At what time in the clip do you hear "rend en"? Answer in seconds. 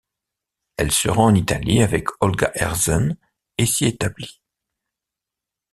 1.09-1.35